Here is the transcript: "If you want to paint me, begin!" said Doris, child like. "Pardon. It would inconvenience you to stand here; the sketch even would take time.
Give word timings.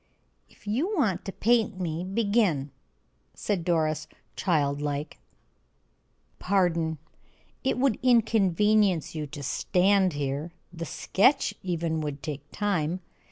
"If 0.49 0.65
you 0.65 0.97
want 0.97 1.25
to 1.25 1.31
paint 1.31 1.79
me, 1.79 2.03
begin!" 2.03 2.71
said 3.35 3.63
Doris, 3.63 4.07
child 4.35 4.81
like. 4.81 5.19
"Pardon. 6.39 6.97
It 7.63 7.77
would 7.77 7.99
inconvenience 8.01 9.13
you 9.13 9.27
to 9.27 9.43
stand 9.43 10.13
here; 10.13 10.53
the 10.73 10.85
sketch 10.85 11.53
even 11.61 12.01
would 12.01 12.23
take 12.23 12.41
time. 12.51 13.01